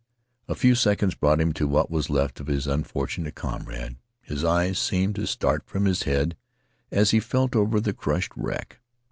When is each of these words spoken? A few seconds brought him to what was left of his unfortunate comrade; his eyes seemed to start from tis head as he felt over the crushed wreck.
A 0.47 0.55
few 0.55 0.73
seconds 0.73 1.13
brought 1.13 1.39
him 1.39 1.53
to 1.53 1.67
what 1.67 1.91
was 1.91 2.09
left 2.09 2.39
of 2.39 2.47
his 2.47 2.65
unfortunate 2.65 3.35
comrade; 3.35 3.97
his 4.23 4.43
eyes 4.43 4.79
seemed 4.79 5.13
to 5.17 5.27
start 5.27 5.67
from 5.67 5.85
tis 5.85 6.01
head 6.09 6.35
as 6.89 7.11
he 7.11 7.19
felt 7.19 7.55
over 7.55 7.79
the 7.79 7.93
crushed 7.93 8.31
wreck. 8.35 8.79